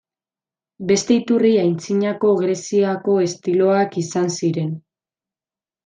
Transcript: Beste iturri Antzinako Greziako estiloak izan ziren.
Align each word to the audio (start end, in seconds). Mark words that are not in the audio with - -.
Beste 0.91 1.13
iturri 1.17 1.51
Antzinako 1.65 2.33
Greziako 2.41 3.21
estiloak 3.29 3.97
izan 4.07 4.35
ziren. 4.41 4.77